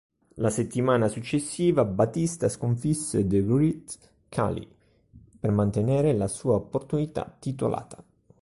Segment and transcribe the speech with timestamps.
[0.37, 4.67] La settimana successiva, Batista sconfisse The Great Khali
[5.39, 8.03] per mantenere la sua opportunità titolata.